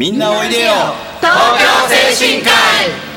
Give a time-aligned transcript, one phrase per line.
[0.00, 0.70] みんなおいでよ。
[1.20, 3.07] 東京精神科医。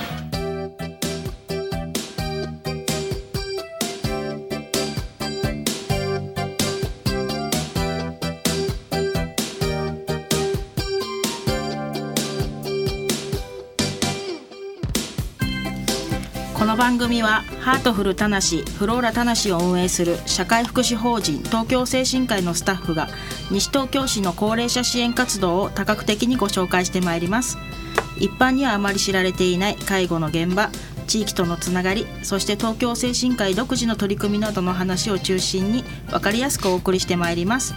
[16.91, 23.07] 番組はハートフルたなしフローラたなしを運営する社会福祉法人東京精神科医のスタッフが
[23.49, 27.57] 西東京市の高齢者支援活動を多角的にご紹介してまいります。
[28.19, 30.69] 一般にはあまり知られていない介護の現場
[31.07, 37.73] 地域とのつながりそして東京精神科医独自の取り組みなどの話を中心に分かりやすくお送りしてまいります。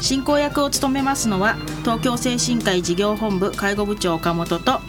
[0.00, 4.80] 進行役を務めますのは東京精神科医事業本部介護部長岡本と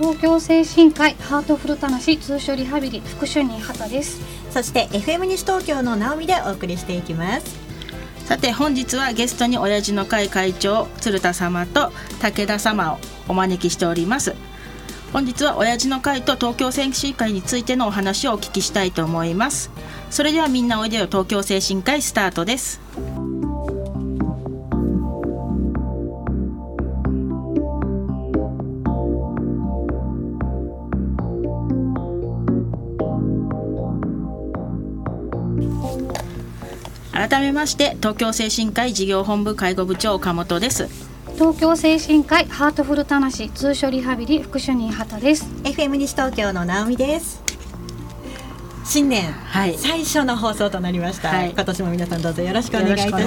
[0.00, 4.22] 東京精神科医ハートフルたなし通所リハビリ副主任畑です。
[4.50, 7.54] そして FM 西東京の直美でお送りしていきます。
[8.24, 14.34] さて本日はゲストに親父の会会長鶴田様と武田様をお招きしております。
[15.12, 19.70] 本日は親父の会と東京精神科医についてのお話をお聞きしたいと思います。
[20.08, 22.80] それではみんなおいでよ東京精神科医スタートです
[37.28, 40.88] 改めまして東京精神科医事業本部介護部長岡本です。
[41.34, 45.44] 東京精神科医ハートフルたなし通所リハビリ副主任畑です。
[45.64, 47.42] FM 西東京の直美です。
[48.86, 49.76] 新年、はい。
[49.76, 51.50] 最初の放送となりました、はい。
[51.50, 53.22] 今年も皆さんどうぞよろしくお願いいたします。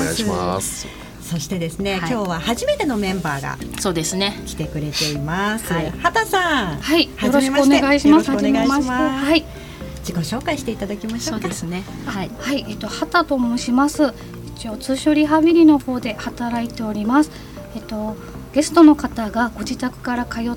[0.00, 0.88] お願いします。
[1.22, 2.10] そしてですね、はい。
[2.10, 4.42] 今日は初めてのメンバーがそうですね。
[4.44, 5.90] 来てくれています、はい。
[6.02, 7.04] 畑さんはい。
[7.04, 8.28] よろしくお願いします。
[8.28, 8.88] よろしくお願いします。
[8.90, 9.57] はい
[10.08, 11.82] 自己紹介していただきましょそううかですね。
[12.06, 12.30] はい。
[12.38, 12.64] はい。
[12.68, 14.14] えっと畑と申します。
[14.56, 17.30] 一応通所リハビリの方で働いております。
[17.76, 18.16] えっと
[18.54, 20.56] ゲストの方がご自宅から通っ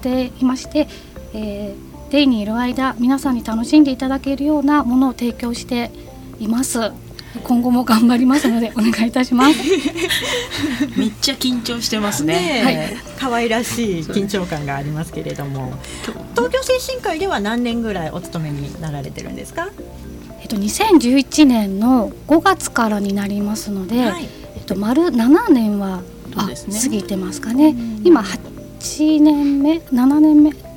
[0.00, 0.88] ていまして、
[1.34, 5.90] えーデイにいる間皆さんに楽しんでいただけるようなものを提供して
[6.38, 6.92] います
[7.44, 9.58] 今後も頑張りますのでお願いいたします。
[10.96, 12.34] めっちゃ緊張してますね。
[12.34, 15.72] ねえ、可愛らしい緊張感がありますけれども。
[16.34, 19.68] 東京精神科医では何年ぐらいお勤めになられてるんですか？
[20.40, 24.28] えっと、2011年の5月からになりますので、はい。
[24.56, 26.02] えっと、丸7年は、
[26.68, 26.80] ね。
[26.82, 27.74] 過ぎてますかね。
[28.04, 30.50] 今8年目？7年目？
[30.50, 30.71] まあ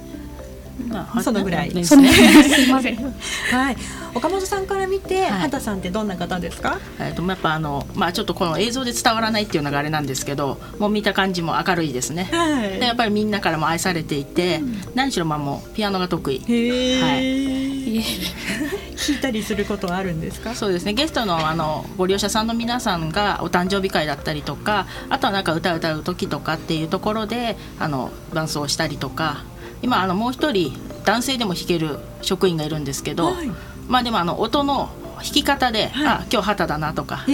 [1.22, 1.70] そのぐらい。
[1.70, 2.96] ですねすいません。
[2.96, 3.78] はい、
[4.14, 5.32] 岡本さんから見て、はい。
[5.42, 6.80] 畑さんってどんな方ですか？
[7.00, 12.30] えっとやっぱあのまあちょっとこの映像で伝わらないっていうのがあれなんですけどもう見た感じも明るいですね。
[12.32, 14.62] はでやっぱりみんなからも愛されていて、
[14.94, 16.40] 何しろまあもうピアノが得意。
[16.40, 17.86] はい。
[17.96, 20.56] 弾いたりすることはあるんですか？
[20.56, 20.94] そうですね。
[20.94, 29.44] ゲストのあのご利用者さんの皆さんがお誕生日会だったりとかあとはなんか歌歌う時とかっていうところであの伴奏したりとか
[29.82, 30.74] 今あのもう一人
[31.06, 33.52] 男性でも弾ける職員がいるんですけど、はい
[33.88, 37.32] まあでもあの音の弾き方で、はいあ今日旗だなとかそ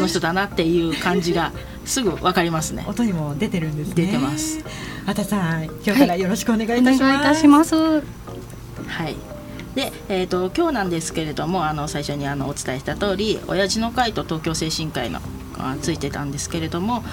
[0.00, 1.52] の人だなっていう感じが
[1.86, 2.84] すぐわかりますね。
[2.88, 3.94] 音にも出てるんですね。
[3.94, 4.58] 出てます。
[5.06, 6.98] 畑さん、今日からよろしくお願いいおたします。
[7.00, 8.00] 願いいたしますは
[9.08, 9.16] い。
[9.74, 15.20] で、えー、と今日なんですけれどもあの最初にあのお伝えした通り親父の会と東京精神科医の
[15.56, 17.04] がついてたんですけれども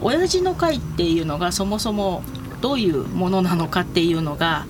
[0.00, 2.22] 親父の会っていうのがそもそも
[2.60, 4.66] どういうものなのかっていうのが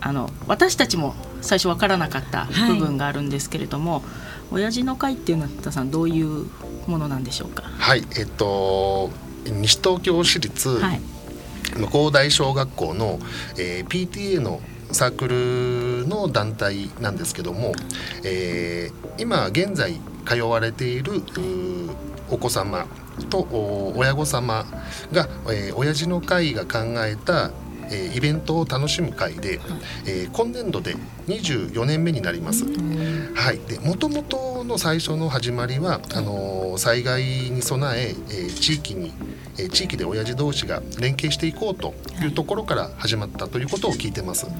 [0.00, 4.02] あの私たちも最初分からなかったはい部分があるんですけれども、
[4.50, 6.46] 親父の会っていうのは田さんどういう
[6.86, 7.62] ものなんでしょうか？
[7.78, 9.10] はい、えっと
[9.44, 11.00] 西東京市立はい。
[11.78, 13.18] 向こう大小学校の、
[13.58, 14.60] えー PTA の
[14.92, 15.26] サーク
[16.04, 17.72] ルの団体なんですけども、
[18.24, 21.22] えー今現在通われている
[22.30, 22.86] お子様
[23.24, 24.64] とお親御様
[25.12, 27.50] が、えー親父の会が考えた
[27.90, 29.60] えーイベントを楽しむ会で、
[30.06, 30.96] えー今年度で
[31.28, 32.64] 24年目になります。
[33.34, 39.12] はい、で元々の最初の始まりはあのー災害に備ええー地域に、
[39.58, 44.46] えー地域で親父同士が連携していこうというところから始まったということを聞いてます。
[44.46, 44.56] はい。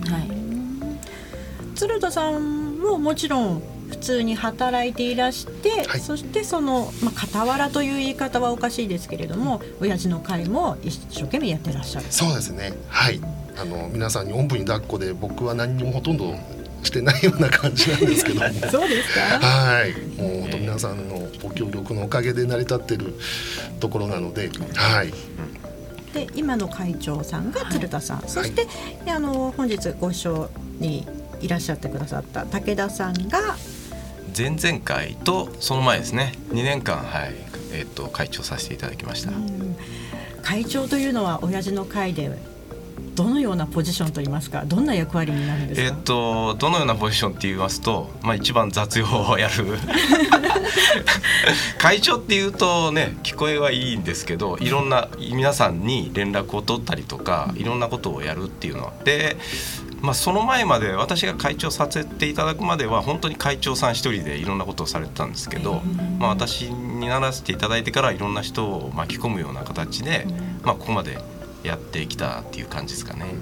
[1.74, 6.00] 鶴田さんももちろん普通に働いていらして、はい。
[6.00, 12.06] そしてその、まあ、傍らという言い方はおかしいですけれども親父の会も一生懸命やってらっしゃる。
[12.10, 12.72] そうですね。
[12.88, 13.20] はい、
[13.60, 16.34] あの皆さんにおんぶに抱っこで僕は何にもほとんど
[16.82, 18.46] してないような感じなんですけども。
[18.70, 19.46] そうですか？
[19.46, 23.14] はい、もう本当皆さんのご協力のおかげで成り立ってる
[23.80, 25.12] ところなので、はい、
[26.12, 28.66] で今の会長さんが鶴田さん、そして、
[29.04, 30.48] であの本日ご一緒
[30.78, 31.06] に
[31.40, 33.56] いらっしゃってくださった武田さんが
[34.36, 36.32] 前々回とその前ですね。
[36.50, 37.46] 2年間はい。
[37.72, 39.32] えっ、と会長させていただきました、
[40.42, 42.30] 会長というのは親父の会で
[43.14, 49.78] どのようなポジションといいますかどんな役割になるんですか、えっとどのようなポジションって言いますと、まあ、一番雑用をやる。
[51.78, 59.36] 会長っていうとね聞こえはいいんですけどいろんな皆さんに連絡を取ったりとかいろんなことをやるっていうのはで
[60.06, 65.82] まあ、その前まで私が会長させていただくまでは本当に会長さん一人でいろんなことをされてたんですけど、
[66.20, 70.26] まあ、私にならせていただいてからいろんな人を巻き込むような形で、
[70.62, 71.18] まあ、ここまで
[71.64, 73.22] やってきたっていう感じですかね。
[73.22, 73.34] はい。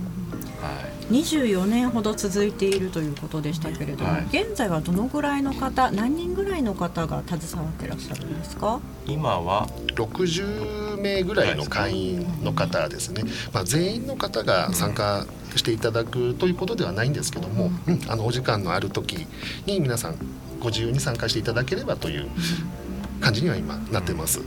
[1.13, 8.81] 24年ほど続いているということでしたけれども、はい、現在はどのぐらいの方何人ぐらいの方が携わってらっしゃるんですか？
[9.05, 13.23] 今は60名ぐらいの会員の方ですね、
[13.53, 15.27] まあ、全員の方が参加
[15.59, 19.27] していただくということではないんですけども、うん、あのお時間のある時
[19.67, 20.17] に皆さん
[20.61, 22.29] ご自由に参加していただければという
[23.21, 24.41] 感じには今なってます。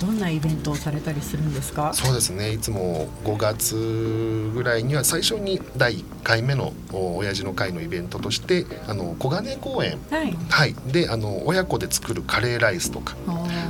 [0.00, 1.92] どんなイベントをされたりするんですか？
[1.92, 2.52] そうですね。
[2.52, 13.16] いつも5月ぐらいには最初に第1回目の親父の会のイベントとしてあの小金公園、はい、はい、であの親子で作るカレーライスとか。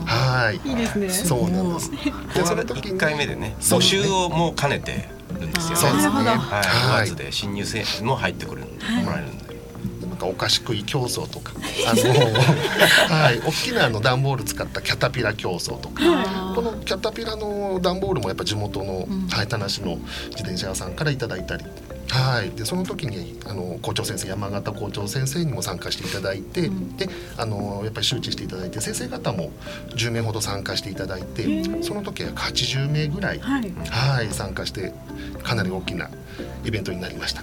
[0.07, 0.69] はい。
[0.69, 1.11] いいですね。
[1.11, 1.91] そうなんです。
[1.91, 3.57] でその時1回目でね。
[3.59, 5.09] 募集をもう兼ねて
[5.43, 9.53] るんですよねはい、5月で新入生も入ってくる、もらえるんで。
[10.23, 11.53] かお菓子食い競争とか。
[11.87, 13.41] あのはい。
[13.41, 16.03] 大きなあの段ボール使ったキャタピラ競争とか。
[16.55, 19.99] このキャタピラの段ボールもやっぱ地元の、はい、田無の自
[20.41, 21.65] 転車屋さんからいただいたり
[22.09, 29.51] はい、でその時にあの校長先生山形校長先生にも参加していただいて、うん、であのやっぱり周知していただいて先生方も
[29.97, 34.93] 10名ほど参加していただいてその時は80名ぐらい、はい、はい参加して
[35.43, 36.11] かなり大きな
[36.65, 37.43] イベントになりました。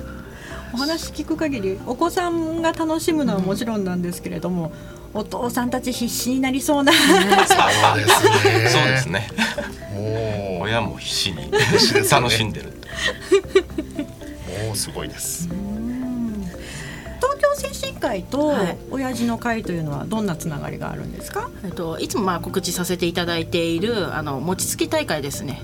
[0.72, 4.72] お話聞く限りお子さんが楽しむのはもちろんなんですけれども、
[5.16, 8.70] お父さんたち必死になりそうな、そうですね。
[8.70, 9.28] そうですね。
[9.96, 10.40] もう。
[10.70, 11.52] 親も必死に
[12.10, 12.74] 楽しんでる
[14.70, 15.50] もうすごいです。
[17.18, 18.54] 東京精神科医と
[18.92, 25.64] 親父の会というのはどんなつながりがあるんですか、えっと、いつもまあ告知させていただいているあの餅つき大会ですね。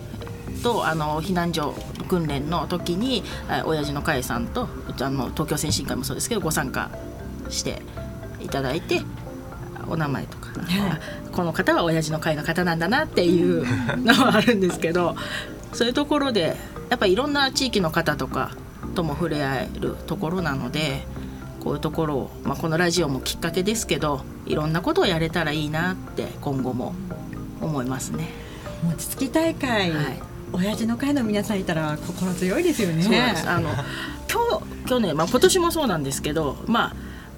[0.63, 1.75] とあの避難所
[2.07, 3.24] 訓練の時に
[3.66, 4.68] 親父の会さんと
[5.00, 6.90] あの東京先進会もそうですけどご参加
[7.50, 7.84] して
[8.42, 9.04] いただいて
[9.88, 10.50] お名前とか、
[11.31, 13.63] この方は親父の会の方なんだなっていう
[14.04, 15.16] のはあるんですけど
[15.74, 16.58] そういうところで
[16.90, 18.51] やっぱりいろんな地域の方とか
[18.94, 21.04] とも触れ合えるところなので
[21.64, 26.94] こういうところを、まあ、このラジオもきっかけですけどいろんなことをやれたらいいなって今後も
[27.62, 28.30] 思いますね。
[28.84, 33.04] 餅つき大会、はい親父の会の皆さんいたら心強いですよね。
[33.04, 33.72] そうですあの
[34.32, 36.96] 今日去年、まあ、今年もそうなんですけど、まあ、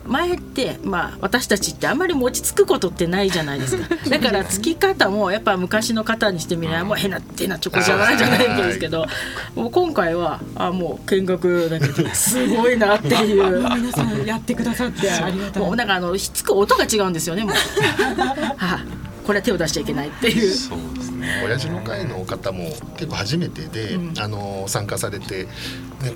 [0.07, 9.05] 前って、まあ、私たちってあんまり餅つくことってないじゃないですか だからつき方もやっぱ昔の方にしてみればもう変な変なチョコじゃないじゃないですけど
[9.55, 17.53] もう今回はあもう見学だけですごいなっていう 皆さんやってくださってありがたいもうなんかあのひっつく音が違うんですよねもう。
[17.53, 20.53] は あこれは手を出しちゃいけないっていう。
[20.53, 21.43] そうですね。
[21.45, 25.49] 親父の会の方も結構初めてで、うん、あの参加されて、ね、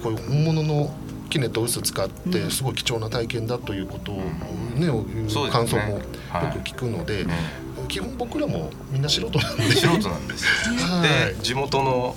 [0.01, 0.93] こういう本物の
[1.31, 4.17] キネと薄使ってすごい貴重な体験だということを
[4.75, 7.25] ね、うん、感想もよく聞くので、
[7.87, 9.63] 基本僕らもみんな素人なんで。
[9.71, 10.45] 素人なんです。
[11.01, 12.15] で地元の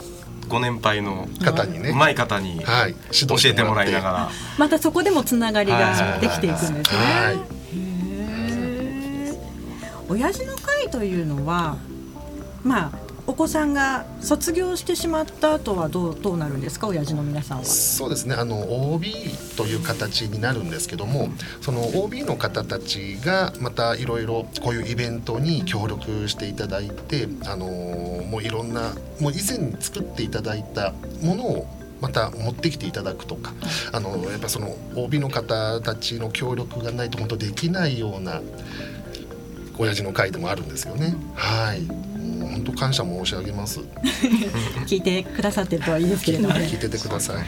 [0.48, 6.82] ご年配の方にねうまい方に教えてもらいながら、またそこでもつながりができていくんですね。
[10.08, 11.78] 親父の会というのは
[12.62, 16.88] まあお子さんが卒業してしまった後はどうどうなるんですか？
[16.88, 17.64] 親父の皆さんは。
[17.64, 18.34] そうですね。
[18.34, 19.12] あの OB
[19.56, 21.30] という形になるんですけども
[21.62, 31.66] その OB の方たちがまたいろいろこういうイベントに協力していただいてあのもういろんなもう以前に作っていただいたものを
[32.02, 33.54] また持ってきていただくとか
[33.92, 38.42] あのやっぱその OB の方たちの協力がないと本当できないような
[39.78, 41.14] 親父の会でもあるんですよね。
[41.34, 41.86] はい。
[42.54, 43.80] 本当感謝申し上げます。
[44.86, 47.44] 聞いてくださってるといいですけれども、ね、聞いててください。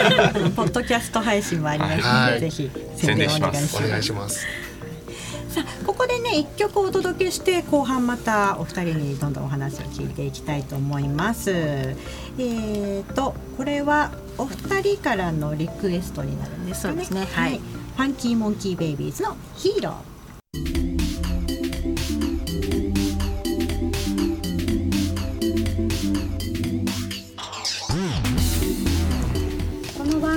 [0.56, 3.76] ポッドキャスト配信もありますので、ぜひ宣伝お願いします。
[3.76, 4.46] お願いします。
[5.48, 11.50] さあここでね一曲お届けして後半またお二人にどんどんお話を聞いていきたいと思います。
[11.50, 17.04] えーとこれはお二人からのリクエストになるんですね。
[17.10, 20.89] ねはい、ファンキーモンキーベイビーズのヒーロー。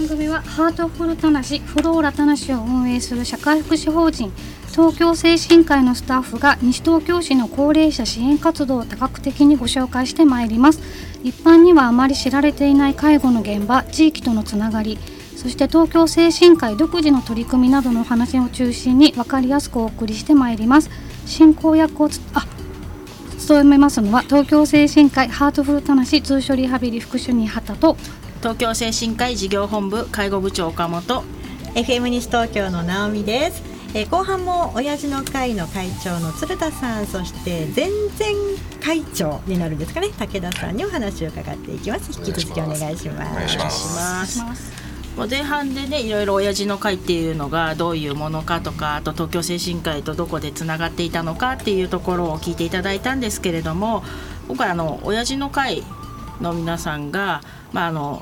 [0.08, 4.32] 組はハートフルたなしフローラたなしを運営する社会福祉法人
[4.72, 10.82] 東京精神科医のスタッフが西東京市の高齢者支援活動を多角的にご紹介してまいります。
[11.24, 14.98] 一般にはあまり知られていない介護の現場地域とのつながり
[15.36, 20.90] そして東京精神科医独自の取り組みなどのお話を中心に分かりやすくお送りしてまいります。
[21.26, 22.46] 進行役をつあ
[23.40, 27.98] 務めますのは東京精神科医ハートフルたなし通所リハビリ副主任畑と
[28.44, 31.24] 東京精神科医事業本部介護部長岡本。
[31.76, 40.10] FM 西東京の直美です、えー後半も親父の会の会長の鶴田さんそして前々会長になるんですかね。
[40.10, 42.20] 武田さんにお話を伺っていきます。
[42.20, 43.32] 引き続きお願いします。
[43.32, 44.40] お願いします。
[44.42, 44.74] ます。
[45.16, 53.40] もう前半でねいろいろ親父の会っていうのがどういうものかとかあと東京精神科医とどこでつながっていたのかっていうところを聞いていただいたんです。
[53.40, 54.04] けれども
[54.50, 55.82] 今回あの親父の会
[56.44, 58.22] の皆さんが、まああの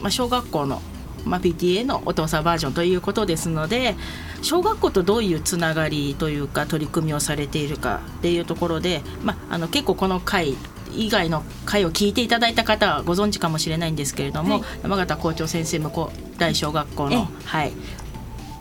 [0.00, 0.80] まあ、小学校の、
[1.24, 3.94] まあ、PTA のお父さんバージョンということですので
[4.42, 10.56] 小学校とどういうつながりというか取り組みをされているかっていうところで、まあ、あの結構この会
[10.94, 14.62] 以外の会を聞いていただいた方はご存知かもしれないんですけれども、はい。
[14.82, 17.16] 山形校長先生向こう大小学校ええ。
[17.16, 17.72] の、はい、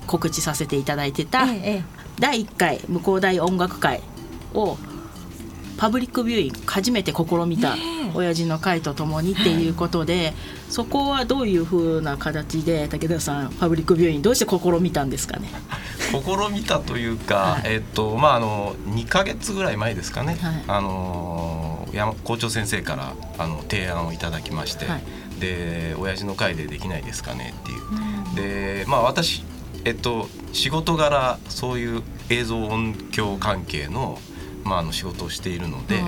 [0.07, 4.01] 告知させていただいてた、ええ第1回向こう大音楽会
[4.53, 4.77] を
[5.77, 10.33] パブリックビューイング初めて試みたねえ親父の会とともにっていうことで、
[10.69, 15.49] そこはどういうふうな形で武田さんパブリックビューイングどうして試みたんですかね？
[16.11, 20.63] 試みたというか、えっとまああの2ヶ月ぐらい前ですかね、はい。
[20.67, 25.03] あの山校長先生からあの提案をいただきまして、はい。
[25.39, 29.43] で親父の会でできないですかねっていう、でまあ私
[29.83, 34.17] えっと仕事柄そういう映像音響関係の
[34.63, 36.01] まああの仕事をしているので、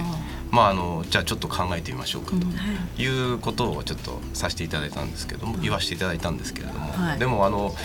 [0.52, 7.20] まああのじゃあちょっと考えてみましょうかということをちょっとさせていただいたんですけども、言わせていただいたんですけれども、はい。
[7.20, 7.76] でもあの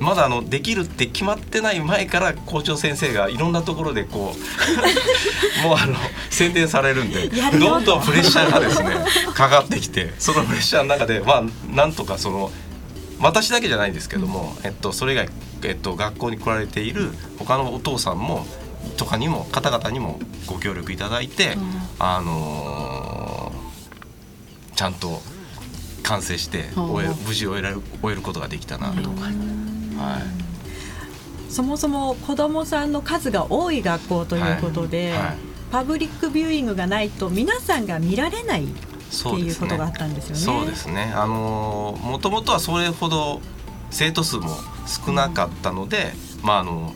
[0.00, 5.96] まだあのできるって決まってない前から校長先生がいろんなところでこう もうあの
[6.30, 8.96] 宣伝されるんでどんどんプレッシャーがですね
[9.34, 12.50] かかってきてそのプレッシャーの中でまあなんとかその
[13.20, 15.28] 私だけじゃないんですけども、えっと、それ以外、
[15.62, 18.44] えっと、学校に来られている他のお父さんも
[18.96, 21.56] とかにも方々にもご協力いただいて、
[21.98, 23.62] あのー
[24.74, 25.20] ちゃんと
[26.02, 29.10] 完成して終えうん無事終えられる終えることができたなと。
[29.10, 29.30] か、は
[30.18, 35.18] い、そもそも子どもさんの数が多い学校ということで、はい。
[35.18, 35.36] はい。
[35.70, 40.40] パブリックビューイングがないと皆さんが見られないっていうことがあったんですよね。
[40.40, 41.12] そうですね。
[41.14, 43.40] あのもともとはそれほど
[43.90, 44.50] 生徒数も
[44.86, 46.12] 少なかったので、
[46.42, 46.94] まああの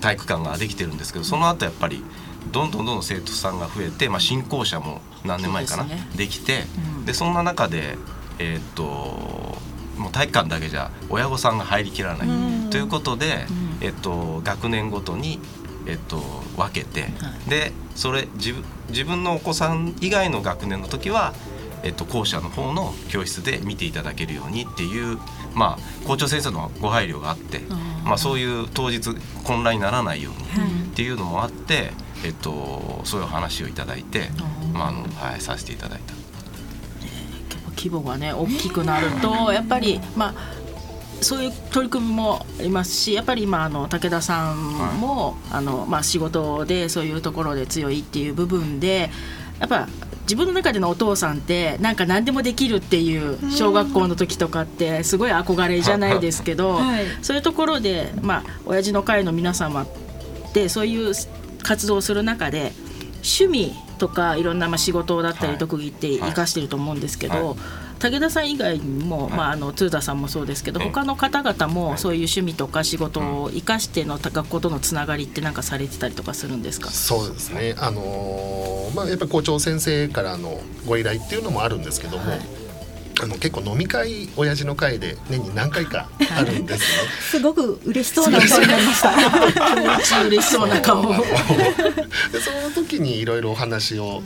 [0.00, 2.04] 体育館ができてるんですけど、その後やっぱり
[2.52, 6.08] どんどんどんどん生徒さんが増えて、まあ新校舎も何年前かな、ですね。
[6.16, 6.64] できて、
[6.98, 7.04] うん。
[7.04, 7.96] でそんな中で
[8.38, 8.84] えーっと
[9.96, 12.70] もう体育館だけじゃ親御さんが入りきらない、うん。
[12.70, 13.86] ということで、うん。
[13.86, 15.40] えっと学年ごとに
[15.86, 16.18] えっと
[16.56, 17.08] 分けて、は
[17.46, 17.50] い。
[17.50, 21.34] でそれ自分自分のお子さん以外の学年の時は、
[21.86, 25.18] えっと、校舎の方の教室で見ていただけるようにっていう、
[25.54, 27.60] まあ、校長先生のご配慮があって、
[28.04, 29.14] まあ、そういう当日
[29.44, 30.68] 混乱にならないようにはい。
[30.68, 31.92] っていうのもあって、
[32.24, 34.30] えっと、そういう話をいただいて、
[34.72, 36.14] まああのはい、させていただいた。
[37.50, 40.34] 結構規模がね大きくなるとやっぱりまあ
[41.20, 49.10] そういう取り組みもありますしやっぱり今あの武田さんも、あのまあ、仕事でそういうところで強いっていう部分で
[49.60, 49.88] やっぱ
[50.26, 57.04] 自分の中でのお父さんってなんか何でもできるっていう小学校の時とかってすごい憧れじゃないですけど、はい。
[57.22, 59.88] そういうところでまあ親父の会の皆様っ
[60.52, 61.14] てそういう
[61.62, 62.72] 活動をする中で
[63.16, 65.58] 趣味とかいろんなまあ仕事だったりはい。
[65.58, 67.56] 特技って生かしてると思うんですけど、はい
[67.98, 69.36] 武田さん以外にも、い。
[69.36, 71.74] まあ、あの鶴田さんもそうですけどええ他の方々はい。
[71.74, 76.90] もそういう趣味とか仕事を生かしての学校とのつながりってなんかされてたりとかするんですか？
[76.90, 82.40] そうですね、あのーまあ、やっぱり校長先生からのご依頼っていうのもあるんですけども、はい。
[83.18, 86.86] あの結構飲み会親父の会で年に何回かあるんですね。
[87.30, 89.00] すごく嬉しそうな顔になりまし
[90.10, 90.20] た。
[90.28, 91.00] 嬉しそうな顔。
[91.08, 91.12] を。
[91.12, 91.16] で
[92.40, 94.22] その時にいろいろお話を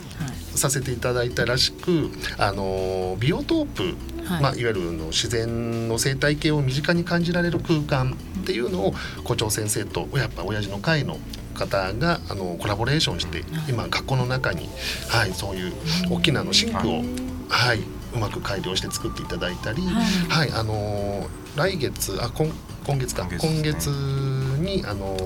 [0.55, 3.83] させていただいたらしく、あのビオトープ、
[4.25, 4.41] はい。
[4.41, 8.93] まあ、いわゆるあの自然の生態系を身近に感じられる空間っていうのを
[9.23, 11.17] 校長先生とやっぱ親父の会の
[11.53, 14.69] 方があのコラボレーションして今学校の中に、
[15.09, 15.73] はい、そういう
[16.09, 17.01] 大きなあのシンクを、
[17.49, 17.79] はい、
[18.13, 19.81] うまく改良して作っていただいたり、
[20.29, 22.51] はい、あの来月あ今
[22.85, 25.17] 今月か今今月ねにあの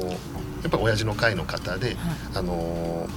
[0.64, 1.96] やっぱ親父の会の方で、
[2.34, 3.08] あの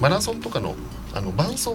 [0.00, 0.74] マラソンとかの
[1.14, 1.70] あの伴走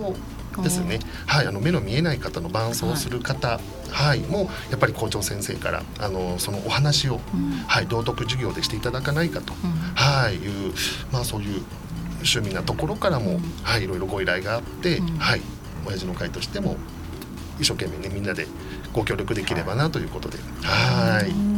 [0.62, 3.60] ですね、はい、あの目の見えない方の伴走する方、
[3.92, 7.20] はい、もやっぱり校長先生からあのそのお話を、
[7.68, 9.54] はい、道徳授業でしていただかないかと、
[9.96, 10.74] はいいう
[11.12, 11.64] まあそういう
[12.18, 15.42] 趣味なところからも、はい、いろいろご依頼があって、はい、
[15.86, 16.78] 親父の会としても
[17.60, 18.48] 一生懸命ねみんなで
[18.94, 21.56] ご協力できればなということで、はい。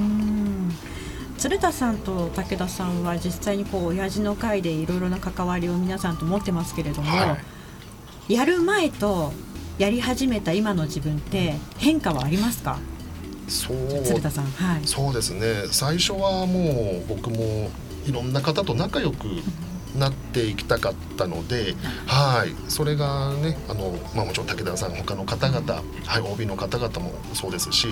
[1.38, 7.38] 鶴田さんと武田さんは実際にこう親父の会でいろいろな関わりを皆さんと持ってますけれども、は
[8.27, 9.31] やる前と
[9.77, 12.79] やり始めた今の自分って変化はありますか？
[13.48, 14.03] そう。
[14.03, 14.46] 鶴田さん。
[14.46, 14.81] はい。
[14.86, 15.63] そうですね。
[15.72, 17.69] 最初はもう僕も
[18.05, 19.25] いろんな方と仲良く
[19.98, 22.53] なっていきたかったので、はい。
[22.69, 27.88] それがねあの、まあ、もちろん武田さん他の方々、はい、OB の方々もそうですし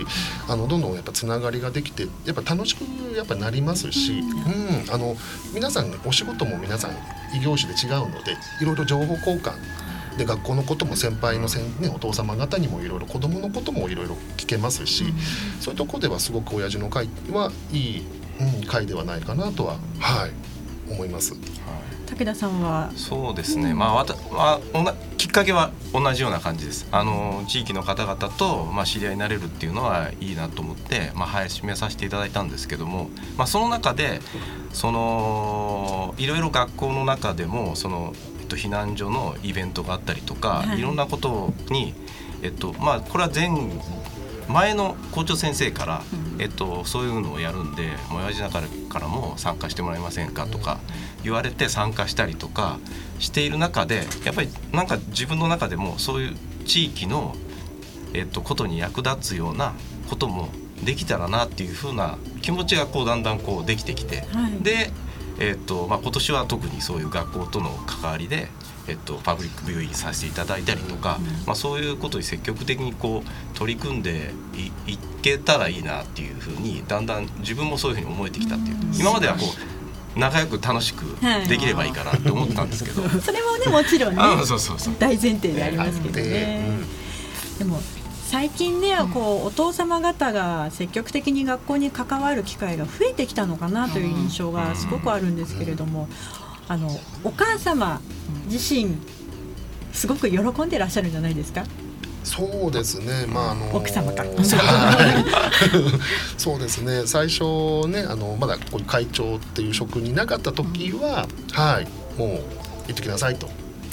[0.50, 2.84] あのどんどんやっぱつながりができてやっぱ楽しく
[3.16, 5.16] やっぱなりますし、うん、あの
[5.54, 6.92] 皆さんお仕事も皆さん
[7.34, 9.54] 異業種で違うのでいろいろ情報交換
[10.18, 15.06] で学校のことも先輩のせん、ね、お父様方にもいろいろ子供のこともいろいろ聞けますし、
[15.60, 18.04] そういうところではすごく親父の会はいい、
[18.40, 20.32] うん、会ではないかなとは、はい、
[20.92, 21.34] 思います。
[22.08, 22.92] 武田さんは？
[22.96, 26.88] そうですね、まあわた、まあ、おなきっかけは同じような感じです。
[26.92, 34.22] あの地域の方々と、まあ、知り合いになれるっていうのはいいなと思って、まあ、始めさせていただいたんですけども、まあ、その中で
[34.72, 40.80] そのいろいろ学校の中でもその、えっと、避難所のイベントがあったりとか、はい。
[40.80, 41.94] い、ろんなことに、
[42.42, 43.50] えっとまあ、これは前
[44.48, 46.04] 前の校長先生から、
[46.38, 50.80] えっと、そういうのをやるんで親父だからからも参加してもらえませんかとか
[51.24, 52.78] 言われて参加したりとか
[53.20, 56.36] している中でやっぱりなんか自分の中でもそういう
[56.66, 57.36] 地域の、
[58.14, 59.74] えっと、ことに役立つような
[60.10, 60.50] ことも
[60.84, 64.64] できたらなっていうふうな気持ちがこうだんだんこうできてきて、はい。
[64.64, 64.92] で、
[65.40, 68.48] えっとまあ、今年は特にそういう学校との関わりで、
[68.88, 74.34] えっと、パブリックビューイングさせていただいたりとか、まあ、そういうことに積極的にこう取り組んで
[74.88, 79.46] いいけたらいいなっていうふうにだんだん自分もそういうふうに思えてきたっていう今まではこ
[80.16, 81.04] う仲良く楽しく
[81.48, 83.02] できればいいかなって思ってたんですけど。
[83.10, 84.96] それもねもちろんね あそうそうそう。
[84.98, 86.80] 大前提でありますけどでね。
[87.58, 87.82] でも
[88.28, 96.10] 最近ね、こうお父様方が積極的に学校に関わる機会が増えてきたのかなという印象がすごくあるんですけれども、
[96.68, 96.90] あの
[97.24, 98.02] お母様
[98.48, 98.98] 自身
[99.94, 101.64] すごく喜んでらっしゃるんじゃないですか？
[102.24, 104.24] そうですね、まああの奥様か。
[104.24, 104.34] はい。
[106.38, 107.04] そうですね。
[107.06, 111.88] 最初ねあのまだこういう会長っていう職になかった時は、はい。
[112.20, 112.30] もう
[112.88, 113.48] 行ってきなさいと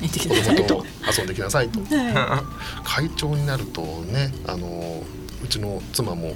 [0.09, 0.85] 子供と
[1.17, 2.43] 遊んできなさいと は
[2.85, 5.03] 会長になるとねあの
[5.43, 6.35] うちの妻も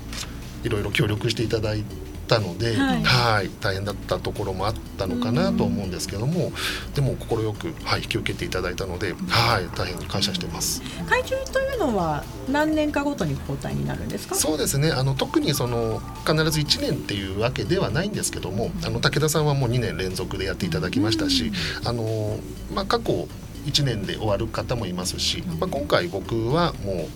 [0.64, 1.84] いろいろ協力していただい
[2.26, 6.52] たので、はいはい大変だったところもあったのかなと思うんですけども、
[6.94, 10.82] でも快く、はい、引き受けていただいたので、はい、大変感謝してます。
[10.82, 11.04] い。
[11.08, 14.34] 会長というのは何年かごとに交代になるんですか？
[14.34, 21.52] そうですねあの特にその必ず1年っていうわけではないんですけどもあの武田さんはもう2年連続でやっていただきましたし、
[21.84, 22.38] あの
[22.74, 23.28] まあ、過去
[23.66, 27.08] 1年で終わる方もいますし、まあ、今回僕はもう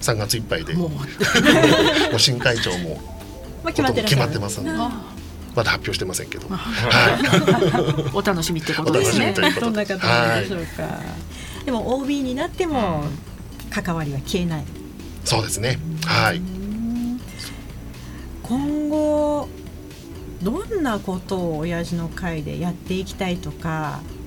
[0.00, 1.00] 3月いっぱいでももう
[2.16, 3.00] う新会長も
[3.62, 9.32] まあ決まってますんでまだ発表してませんけど、あはい、お楽しみってことですね。
[9.32, 10.98] どんな方なんでしょうか。
[11.64, 13.04] でも OB になっても
[13.70, 14.64] 関わりは消えない。
[15.24, 15.78] そうですね。
[16.04, 16.42] はい。
[18.42, 19.48] 今後
[20.42, 24.23] どんなことを親父の会でやっていきたいとか、うん、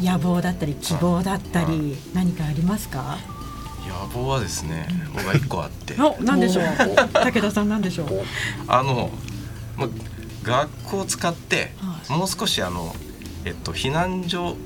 [0.00, 3.18] 野望だったり希望だったり何かありますか？
[3.88, 5.94] 野望はですね僕は一個あって。
[6.00, 6.64] お、なんでしょう？
[7.12, 8.08] 武田さんなんでしょう？
[8.68, 9.10] おあの、
[9.76, 9.88] ま、
[10.42, 11.72] 学校を使って
[12.08, 12.94] もう少しあの、
[13.44, 14.56] えっと、避難所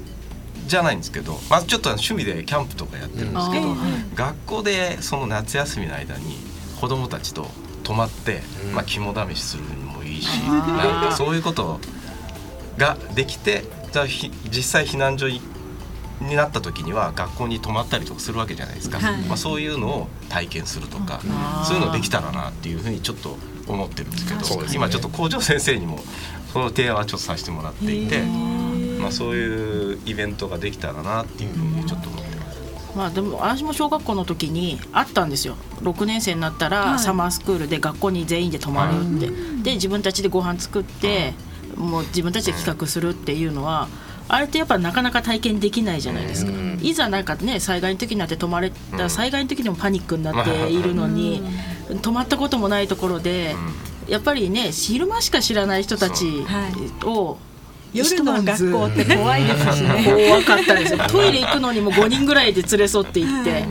[0.67, 4.15] じゃないんですけど、まあ、ちょっと趣味でキャンプとかやってるんですけど、うん。
[4.15, 6.37] 学校でその夏休みの間に
[6.81, 7.49] 子どもたちと
[7.83, 8.73] 泊まって、うん。
[8.73, 11.81] まあ、肝試しするのもいいしなんかそういうこと
[12.79, 13.69] ができてじ
[14.03, 15.41] 実際避難所に
[16.21, 19.23] になった時には学校に泊まったりとかするわけじゃないですか、はい。
[19.23, 21.21] まあ、そういうのを体験するとか、
[21.67, 25.99] そういうのできたらなっていうふうにちょっと思ってるんですけど今ちょっと校長先生にも
[26.53, 28.23] その提案はちょっとさせてもらっていて、
[29.01, 32.59] まあ、そういうイベントができたらなっていうふうにちょっと思ってます。
[32.97, 35.57] まあでも私も小学校の時にあったんですよ。
[35.83, 36.93] 6年生になったはい。
[36.93, 39.31] らサマースクールで学校に全員で泊まるって、
[39.63, 41.35] で自分たちでご飯作って、
[41.77, 43.89] もう自分たちで企画するっていうのは
[44.29, 46.79] あれってやっぱなかなか体験できないじゃないですか、うん。
[46.83, 51.43] いざなんかね災害の時になって泊まれたら災害の時でもパニックになっているのに、
[52.03, 53.55] 泊まったこともないところで、
[54.09, 57.07] やっぱりね昼間しか知らない人たちはい。
[57.07, 57.39] を
[57.93, 60.05] 夜の学校って怖いですしね。
[60.27, 60.93] 怖かったです。
[60.95, 63.69] よトイレ行くのにも5人ぐらいで連れ添って行って、はい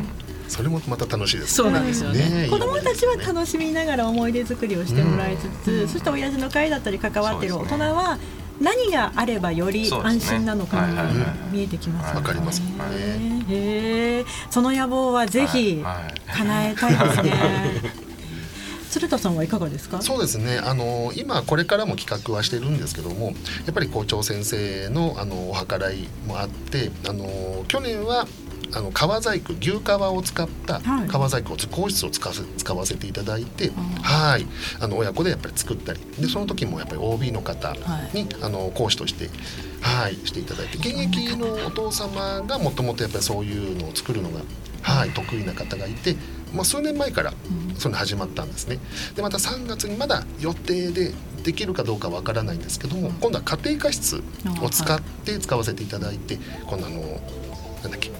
[0.54, 2.44] それもまた楽しいですそうなんですよね。
[2.44, 8.20] ね子供たちは楽しみながら思い出作りをしてもらいつつ、そして親父の会だったり関わっている大人は
[8.62, 12.20] 何があればより安心なのかにそうですね見えてきますよね。
[12.20, 12.60] わかります。
[12.62, 12.68] ね
[13.50, 14.26] へえ。
[14.52, 15.84] その野望はぜひ
[16.28, 17.34] 叶えたいですね。
[18.92, 20.04] 鶴田さんはいかがですか？
[20.04, 20.60] そうですね。
[20.63, 23.34] あの今これからも企画はしてるんですけども
[23.66, 28.28] やっぱり校長先生のあのお計らいもあってあの去年は
[28.76, 31.08] あの革細工牛革を使ったはい。
[31.08, 34.46] 革細工を講室を使わせ使わせていただいて、はい。
[34.80, 37.76] あの親子でやっぱり作ったりでその時もやっぱり OB の方
[38.14, 39.30] に、あの講師として
[39.82, 44.42] はいしていただいて現役のお父様がもともとやっぱりそういうのを作るのが
[44.82, 46.16] はい得意な方がいて、
[46.54, 47.34] まあ、数年前から
[47.78, 48.80] それ始まったんですね。
[49.16, 54.24] でまた3月にまだ予定でできるかどうかわからないんですけども今度は家庭科室
[54.62, 57.02] を使って使わせていただいて今度あの
[57.82, 58.12] なんだっけ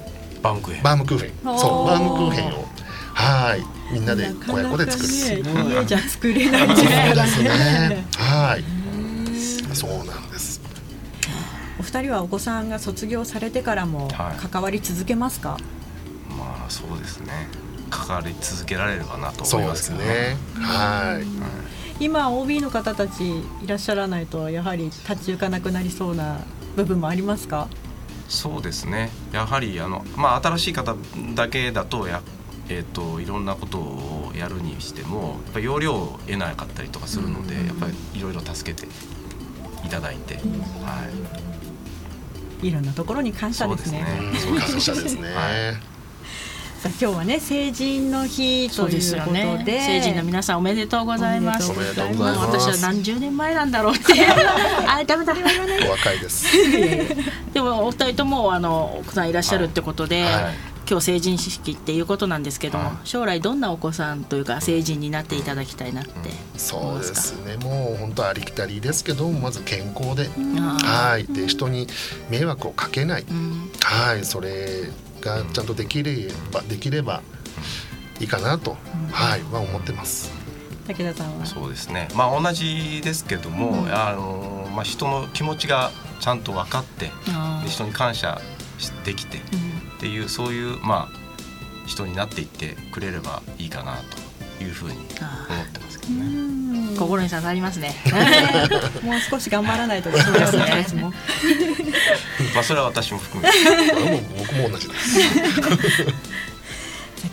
[0.44, 0.84] バウムクーヘン。
[0.84, 1.32] バームクーヘン。
[1.58, 2.66] そうバームクーヘンを
[3.14, 3.64] はい。
[3.94, 5.44] みんなで親子で作る。
[5.44, 7.90] なかなかね家じゃ作れない時代だそうですね。
[7.90, 8.06] ね。
[8.18, 8.64] はい。
[9.76, 10.62] そうなんです。
[11.80, 14.48] お二人はお子さんが卒業されてからもはい。
[14.48, 15.58] 関わり続けますか？
[16.30, 17.48] まあそうですね。
[17.90, 20.02] 関わり続けられればなと思いますけど。
[20.02, 20.36] すね。
[20.60, 22.04] はい。
[22.04, 26.40] 今 OB の方たちいらっしゃらないとやはり立ち行かなくなりそうな
[26.76, 27.68] 部分もありますか？
[28.28, 29.10] そうですね。
[29.32, 30.96] やはりあの、まあ、新しい方
[31.36, 32.22] だけだとや、
[32.70, 38.88] えー、といろんなことをやるにしてもやっぱり要領を得なかったりとかするので、やっぱりいろいろ助けて
[39.86, 40.40] いただいて、は
[42.62, 42.72] い。
[42.72, 44.06] ろんなところに感謝ですね。
[44.34, 45.30] うんそう感謝ですね
[46.84, 49.86] さあ今日はね成人の日そうでということすよでね。
[49.88, 51.72] 成人の皆さんおめでとうございます。
[51.72, 52.60] おめでとうございます。
[52.60, 54.14] 私は何十年前なんだろうって
[54.86, 55.34] あダメだ。
[55.88, 56.46] お若いです。
[57.54, 60.34] でもお二人ともあのお子さんいらっしゃるってことで、はい。
[60.86, 62.96] 今日成人式っていうことなんですけども、はい。
[63.06, 66.12] 将来どんなお子さんというか成人になっていただきたいなって
[66.58, 67.56] そうですね。
[67.64, 70.30] もう本当ありきたりですけどまず健康で。
[70.60, 71.24] あはい。
[71.28, 71.88] で人に
[72.30, 73.26] 迷惑をかけない。
[73.30, 73.72] うん。
[73.80, 74.26] はい。
[74.26, 74.90] それ
[75.24, 77.22] がちゃんとできればできれば
[78.20, 78.78] いいかなと
[79.12, 80.32] はいは思ってます。
[80.88, 81.46] 武田さんは？
[81.46, 82.10] そうですね。
[82.14, 87.10] まあ同じですけども、あのまあ、人の気持ちがちゃんと分かって
[87.68, 88.42] 人に感謝
[89.06, 89.42] できてっ
[90.00, 93.96] ていうそういうまあ人になっていってくれればいいかな
[94.58, 96.63] というふうにあ思ってますけどね。
[96.94, 97.96] ー心に刺さりますね。
[99.04, 100.40] もう少し頑張らないとですね。
[100.40, 101.14] ですね私たちも
[102.54, 103.94] まあそれは私も含めて。
[103.94, 105.20] もう僕も同じです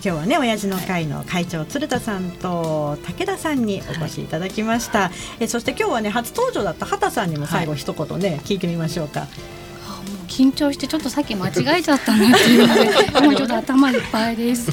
[0.03, 9.27] 今日はね親父の会の会長鶴田さんと武田さんにお越しいただきました、えそして今日はね初登場だった畑さんにも最後一言ね、聞いてみましょうか。
[9.87, 14.71] あもう緊張してちょっとさっき間違えちゃったなっていうのでもうちょっと頭いっぱいです。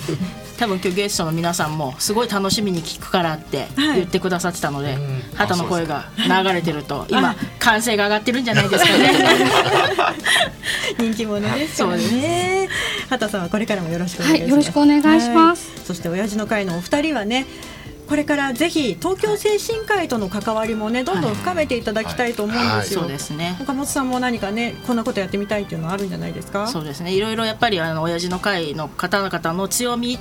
[0.59, 5.23] 多分今日ゲストの皆さんもすごい楽しみに聞くからって言ってくださってたので、うん。
[5.37, 9.13] 畑の声が流れてると 今歓声が上がってるんじゃないですかね。
[10.99, 12.69] 人気者ですからね
[13.09, 15.71] 畑さんはこれからもよろしくお願いします、はいよろしくお願いします。
[15.71, 15.87] はい。
[15.87, 17.47] そして親父の会のお二人はね
[18.09, 23.57] これからぜひ東京精神科医との関わりもねどんどん深めていただきたいと思うんですよ、そうですね。
[23.61, 26.67] 岡本さんも何かねこんなことやってみたいっていうのはあるんじゃないですか？
[26.67, 27.13] そうですね。
[27.13, 30.19] いろいろやっぱりあの親父の会の方々の強み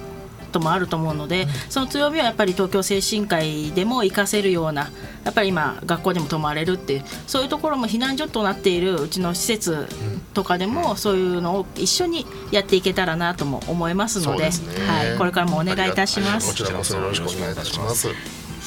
[0.57, 4.89] ともあると思うので、その強みはやっぱり東京精神科医でも活かせるような
[5.23, 9.87] やっぱり今学校でも泊まれるっていうそういうところも避難所となっているうちの施設
[10.33, 14.49] とかでもそういうのを一緒にやっていけたらなとも思いますのでね。
[14.87, 16.49] はい、これからもお願いいたします。
[16.49, 16.71] こち。
[16.71, 18.09] らこそよろしくお願いいたします。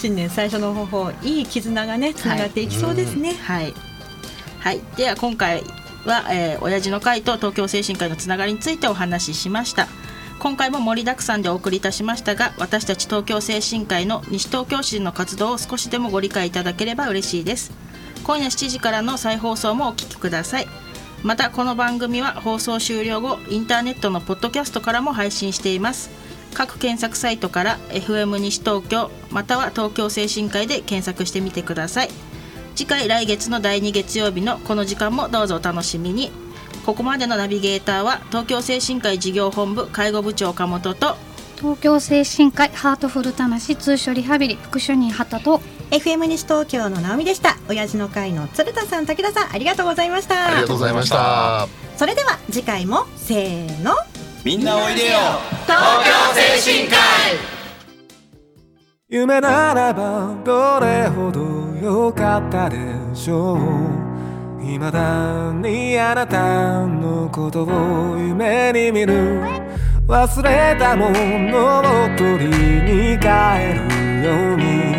[0.01, 3.75] 新年最初の方法いい絆がねつながっていきそうですね、はい、
[4.61, 5.63] はい、では今回
[6.07, 9.89] は、えー、親父の会と東京精神科医のつながりについてお話ししました
[10.41, 17.73] 今回も盛りだくさんでお送りいたしましたが私たち東京精神科医の西東京市の活動を少しでもご理解いただければ嬉しいです。
[18.25, 20.67] 今夜7時からの再放送もお聞きください。
[21.23, 26.09] またこの番組は放送終了後インターネットのポッドキャストからも配信しています。
[26.55, 32.09] 各検索サイトから FM 西東京または東京精神科医で検索してみてください。
[32.75, 36.33] 次回来月の第2月曜日のこの時間もどうぞお楽しみに。
[36.91, 41.17] ここまでのナビゲーターは東京精神科医事業本部介護部長岡本と
[41.55, 45.61] 東京精神科医ハートフルたなし通所リハビリ副主任畑と
[45.93, 47.57] FM 西東京の直美でした。
[47.69, 50.47] 親父の会の鶴田さん武田さんありがとうございました。
[50.47, 51.69] ありがとうございました。
[51.97, 53.93] それでは次回もせーの。
[54.45, 55.19] みんなおいでよ。
[55.67, 57.01] 東京精神科医。
[59.11, 61.41] 夢ならばどれほど
[61.81, 62.79] 良かったで
[63.15, 63.55] しょ
[64.07, 64.10] う
[64.79, 69.41] 未だにあなたのことを夢に見る。
[70.07, 71.83] 忘れたものを
[72.17, 73.27] 取りに帰
[73.75, 73.83] る
[74.23, 74.95] ように。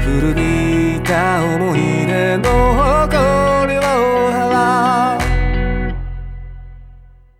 [0.00, 2.48] 古びた思い出の
[3.08, 3.80] 誇りを
[4.30, 5.29] 払う。